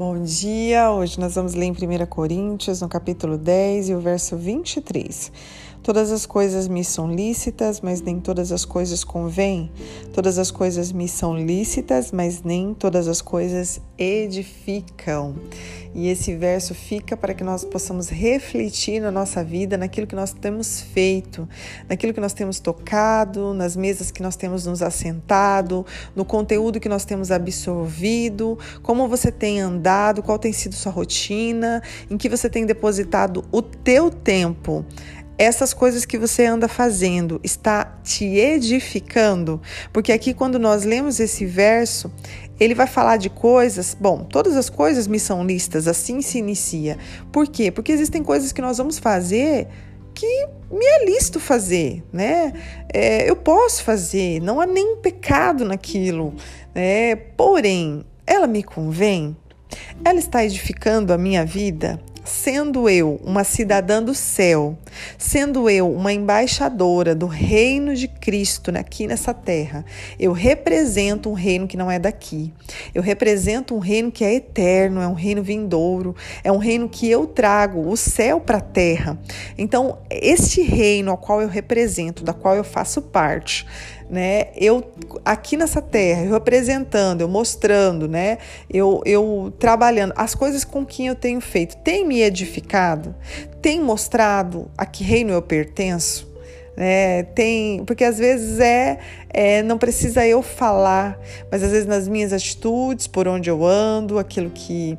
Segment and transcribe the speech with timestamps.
[0.00, 0.90] Bom dia!
[0.90, 5.30] Hoje nós vamos ler em 1 Coríntios, no capítulo 10 e o verso 23.
[5.82, 9.70] Todas as coisas me são lícitas, mas nem todas as coisas convêm.
[10.12, 15.34] Todas as coisas me são lícitas, mas nem todas as coisas edificam.
[15.92, 20.32] E esse verso fica para que nós possamos refletir na nossa vida, naquilo que nós
[20.32, 21.48] temos feito,
[21.88, 26.88] naquilo que nós temos tocado, nas mesas que nós temos nos assentado, no conteúdo que
[26.88, 32.48] nós temos absorvido, como você tem andado, qual tem sido sua rotina, em que você
[32.48, 34.84] tem depositado o teu tempo
[35.40, 39.58] essas coisas que você anda fazendo está te edificando?
[39.90, 42.12] Porque aqui, quando nós lemos esse verso,
[42.60, 43.96] ele vai falar de coisas.
[43.98, 46.98] Bom, todas as coisas me são listas, assim se inicia.
[47.32, 47.70] Por quê?
[47.70, 49.66] Porque existem coisas que nós vamos fazer
[50.12, 52.52] que me é lícito fazer, né?
[52.92, 56.34] É, eu posso fazer, não há nenhum pecado naquilo,
[56.74, 57.16] né?
[57.16, 59.34] Porém, ela me convém?
[60.04, 61.98] Ela está edificando a minha vida?
[62.30, 64.78] Sendo eu uma cidadã do céu,
[65.18, 69.84] sendo eu uma embaixadora do reino de Cristo aqui nessa terra,
[70.18, 72.52] eu represento um reino que não é daqui.
[72.94, 76.14] Eu represento um reino que é eterno, é um reino vindouro,
[76.44, 79.18] é um reino que eu trago o céu para a terra.
[79.58, 83.66] Então, este reino ao qual eu represento, da qual eu faço parte,
[84.10, 84.48] né?
[84.56, 84.84] Eu
[85.24, 88.38] aqui nessa terra, eu representando, eu mostrando, né?
[88.68, 93.14] Eu, eu trabalhando as coisas com quem eu tenho feito, tem me edificado,
[93.62, 96.28] tem mostrado a que reino eu pertenço.
[96.76, 97.22] né?
[97.22, 101.18] tem porque às vezes é, é, não precisa eu falar
[101.50, 104.98] mas às vezes nas minhas atitudes por onde eu ando aquilo que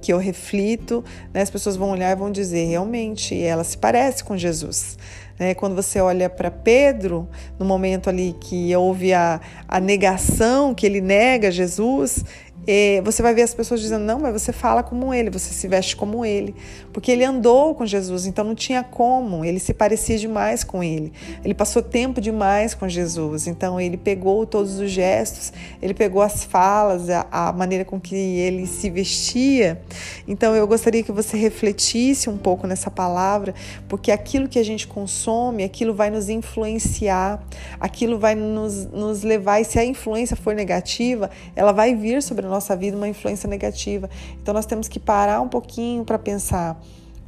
[0.00, 4.24] que eu reflito, né, as pessoas vão olhar e vão dizer realmente ela se parece
[4.24, 4.98] com Jesus.
[5.38, 5.54] Né?
[5.54, 7.26] Quando você olha para Pedro,
[7.58, 12.24] no momento ali que houve a, a negação, que ele nega Jesus,
[13.04, 15.96] você vai ver as pessoas dizendo: não, mas você fala como ele, você se veste
[15.96, 16.54] como ele.
[16.92, 21.12] Porque ele andou com Jesus, então não tinha como, ele se parecia demais com ele.
[21.44, 26.44] Ele passou tempo demais com Jesus, então ele pegou todos os gestos, ele pegou as
[26.44, 29.80] falas, a, a maneira com que ele se vestia.
[30.28, 33.54] Então eu gostaria que você refletisse um pouco nessa palavra,
[33.88, 37.42] porque aquilo que a gente consome, aquilo vai nos influenciar,
[37.80, 42.46] aquilo vai nos, nos levar, e se a influência for negativa, ela vai vir sobre
[42.46, 44.08] nossa vida uma influência negativa.
[44.40, 46.80] Então nós temos que parar um pouquinho para pensar.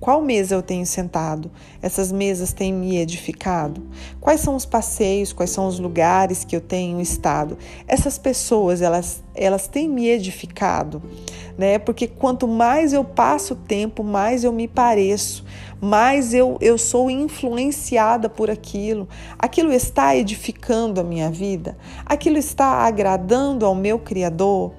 [0.02, 1.48] Qual mesa eu tenho sentado?
[1.80, 3.80] Essas mesas têm me edificado?
[4.20, 7.56] Quais são os passeios, quais são os lugares que eu tenho estado?
[7.86, 11.00] Essas pessoas, elas, elas têm me edificado,
[11.56, 11.78] né?
[11.78, 15.44] Porque quanto mais eu passo tempo, mais eu me pareço,
[15.80, 19.08] mais eu, eu sou influenciada por aquilo.
[19.38, 21.78] Aquilo está edificando a minha vida?
[22.04, 24.72] Aquilo está agradando ao meu Criador?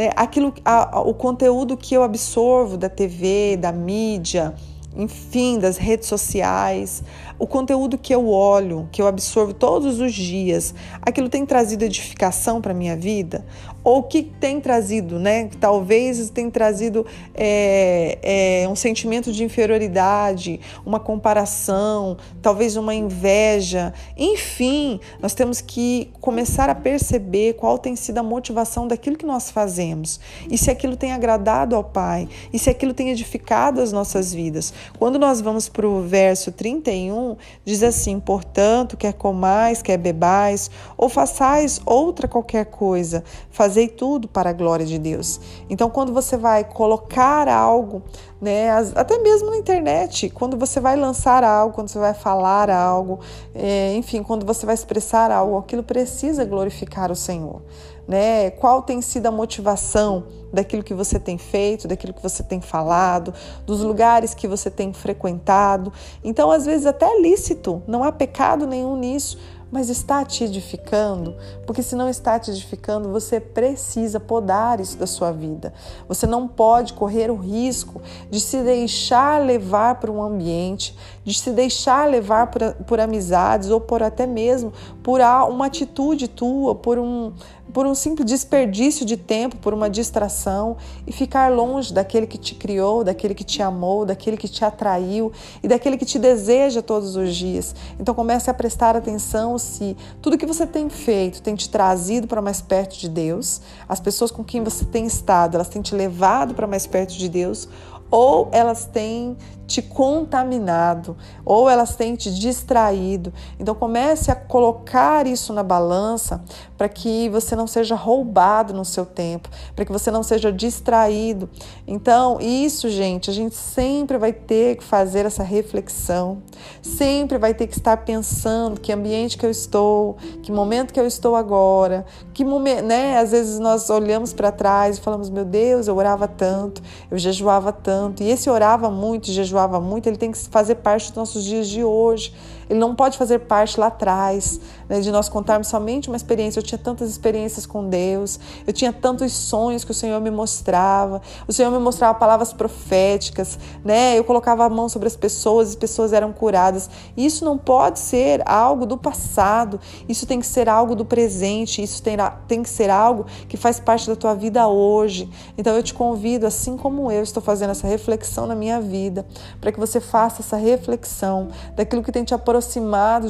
[0.00, 4.54] Né, aquilo, a, o conteúdo que eu absorvo da TV, da mídia,
[4.96, 7.02] enfim, das redes sociais,
[7.40, 12.60] o conteúdo que eu olho, que eu absorvo todos os dias, aquilo tem trazido edificação
[12.60, 13.46] para a minha vida?
[13.82, 15.48] Ou que tem trazido, né?
[15.58, 18.18] Talvez tem trazido é,
[18.62, 23.94] é, um sentimento de inferioridade, uma comparação, talvez uma inveja.
[24.18, 29.50] Enfim, nós temos que começar a perceber qual tem sido a motivação daquilo que nós
[29.50, 30.20] fazemos
[30.50, 34.74] e se aquilo tem agradado ao Pai e se aquilo tem edificado as nossas vidas.
[34.98, 37.29] Quando nós vamos para o verso 31,
[37.64, 44.50] diz assim: Portanto, quer comais, quer bebais, ou façais outra qualquer coisa, fazei tudo para
[44.50, 45.40] a glória de Deus.
[45.68, 48.02] Então, quando você vai colocar algo,
[48.40, 53.20] né, até mesmo na internet, quando você vai lançar algo, quando você vai falar algo,
[53.54, 57.62] é, enfim, quando você vai expressar algo, aquilo precisa glorificar o Senhor
[58.10, 58.50] né?
[58.50, 63.32] Qual tem sido a motivação daquilo que você tem feito, daquilo que você tem falado,
[63.64, 65.92] dos lugares que você tem frequentado.
[66.24, 69.38] Então, às vezes até é lícito, não há pecado nenhum nisso,
[69.70, 71.36] mas está te edificando?
[71.64, 75.72] Porque se não está te edificando, você precisa podar isso da sua vida.
[76.08, 81.50] Você não pode correr o risco de se deixar levar por um ambiente, de se
[81.50, 84.72] deixar levar por, por amizades ou por até mesmo
[85.02, 87.32] por uma atitude tua, por um,
[87.72, 90.76] por um simples desperdício de tempo, por uma distração
[91.06, 95.32] e ficar longe daquele que te criou, daquele que te amou, daquele que te atraiu
[95.62, 97.74] e daquele que te deseja todos os dias.
[97.98, 102.42] Então comece a prestar atenção se tudo que você tem feito tem te trazido para
[102.42, 106.54] mais perto de Deus, as pessoas com quem você tem estado, elas têm te levado
[106.54, 107.68] para mais perto de Deus
[108.10, 109.36] ou elas têm
[109.70, 113.32] te contaminado, ou elas têm te distraído.
[113.56, 116.42] Então comece a colocar isso na balança
[116.76, 121.48] para que você não seja roubado no seu tempo, para que você não seja distraído.
[121.86, 126.42] Então, isso, gente, a gente sempre vai ter que fazer essa reflexão,
[126.82, 131.06] sempre vai ter que estar pensando que ambiente que eu estou, que momento que eu
[131.06, 132.04] estou agora,
[132.34, 133.18] que momento, né?
[133.18, 137.72] Às vezes nós olhamos para trás e falamos: "Meu Deus, eu orava tanto, eu jejuava
[137.72, 137.99] tanto".
[138.22, 141.68] E esse orava muito, jejuava jejuava muito, ele tem que fazer parte dos nossos dias
[141.68, 142.32] de hoje.
[142.70, 146.60] Ele não pode fazer parte lá atrás, né, de nós contarmos somente uma experiência.
[146.60, 151.20] Eu tinha tantas experiências com Deus, eu tinha tantos sonhos que o Senhor me mostrava.
[151.48, 154.16] O Senhor me mostrava palavras proféticas, né?
[154.16, 156.88] Eu colocava a mão sobre as pessoas e as pessoas eram curadas.
[157.16, 162.00] Isso não pode ser algo do passado, isso tem que ser algo do presente, isso
[162.00, 165.28] tem, tem que ser algo que faz parte da tua vida hoje.
[165.58, 169.26] Então eu te convido, assim como eu estou fazendo essa reflexão na minha vida,
[169.60, 172.59] para que você faça essa reflexão daquilo que tem te aproximado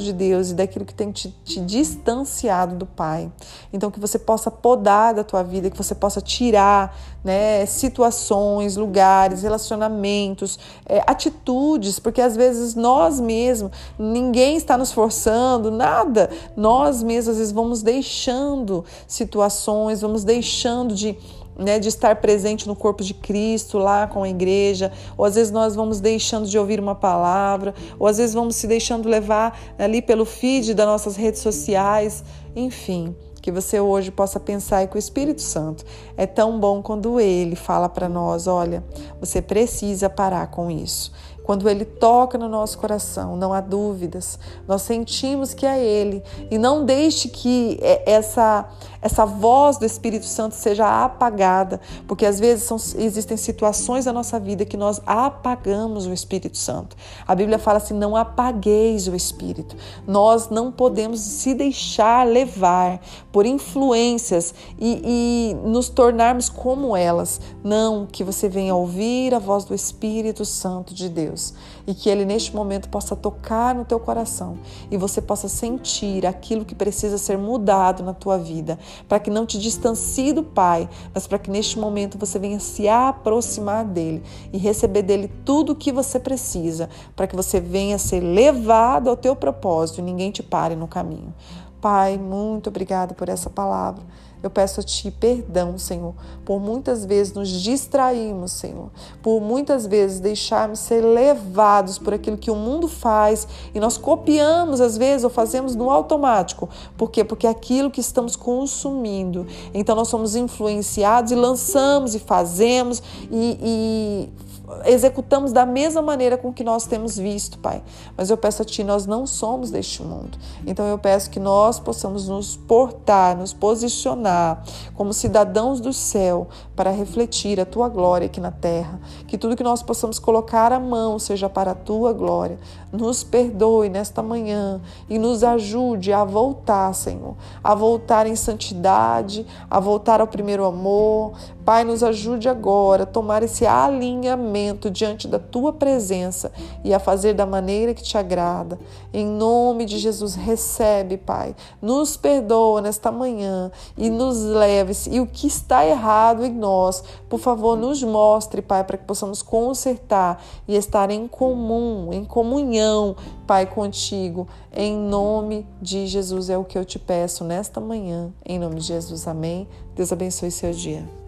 [0.03, 3.31] de Deus e daquilo que tem te, te distanciado do Pai.
[3.73, 9.43] Então, que você possa podar da tua vida, que você possa tirar né, situações, lugares,
[9.43, 17.32] relacionamentos, é, atitudes, porque às vezes nós mesmos, ninguém está nos forçando, nada, nós mesmos
[17.32, 21.17] às vezes vamos deixando situações, vamos deixando de
[21.61, 25.53] né, de estar presente no corpo de Cristo lá com a igreja, ou às vezes
[25.53, 30.01] nós vamos deixando de ouvir uma palavra, ou às vezes vamos se deixando levar ali
[30.01, 32.25] pelo feed das nossas redes sociais,
[32.57, 33.15] enfim.
[33.43, 35.83] Que você hoje possa pensar que o Espírito Santo
[36.15, 38.85] é tão bom quando ele fala para nós: olha,
[39.19, 41.11] você precisa parar com isso.
[41.43, 46.23] Quando ele toca no nosso coração, não há dúvidas, nós sentimos que é ele.
[46.51, 48.69] E não deixe que essa,
[49.02, 54.38] essa voz do Espírito Santo seja apagada, porque às vezes são, existem situações da nossa
[54.38, 56.97] vida que nós apagamos o Espírito Santo.
[57.26, 59.76] A Bíblia fala assim: não apagueis o Espírito.
[60.06, 63.00] Nós não podemos se deixar levar
[63.32, 67.41] por influências e, e nos tornarmos como elas.
[67.64, 71.55] Não, que você venha ouvir a voz do Espírito Santo de Deus.
[71.91, 74.57] E que Ele neste momento possa tocar no teu coração
[74.93, 78.79] e você possa sentir aquilo que precisa ser mudado na tua vida,
[79.09, 82.87] para que não te distancie do Pai, mas para que neste momento você venha se
[82.89, 84.23] aproximar dele
[84.53, 89.17] e receber dele tudo o que você precisa, para que você venha ser levado ao
[89.17, 91.35] teu propósito e ninguém te pare no caminho.
[91.81, 94.03] Pai, muito obrigada por essa palavra.
[94.43, 96.15] Eu peço a Ti perdão, Senhor,
[96.47, 98.91] por muitas vezes nos distrairmos, Senhor,
[99.23, 104.81] por muitas vezes deixarmos ser levados por aquilo que o mundo faz e nós copiamos
[104.81, 106.71] às vezes ou fazemos no automático.
[106.97, 107.23] Por quê?
[107.23, 109.47] Porque é aquilo que estamos consumindo.
[109.75, 114.50] Então nós somos influenciados e lançamos e fazemos e, e
[114.84, 117.82] executamos da mesma maneira com que nós temos visto, Pai.
[118.17, 120.38] Mas eu peço a Ti, nós não somos deste mundo.
[120.67, 124.62] Então eu peço que nós possamos nos portar, nos posicionar
[124.94, 129.00] como cidadãos do céu para refletir a Tua glória aqui na terra.
[129.26, 132.58] Que tudo que nós possamos colocar à mão seja para a Tua glória.
[132.93, 139.78] Nos perdoe nesta manhã e nos ajude a voltar, Senhor, a voltar em santidade, a
[139.81, 141.32] voltar ao primeiro amor.
[141.64, 144.60] Pai, nos ajude agora a tomar esse alinhamento
[144.93, 146.53] diante da tua presença
[146.85, 148.79] e a fazer da maneira que te agrada.
[149.12, 151.55] Em nome de Jesus, recebe, Pai.
[151.81, 154.93] Nos perdoa nesta manhã e nos leve.
[155.11, 159.43] E o que está errado em nós, por favor, nos mostre, Pai, para que possamos
[159.43, 164.46] consertar e estar em comum, em comunhão, Pai, contigo.
[164.73, 168.32] Em nome de Jesus é o que eu te peço nesta manhã.
[168.44, 169.69] Em nome de Jesus, amém.
[169.94, 171.19] Deus abençoe seu dia.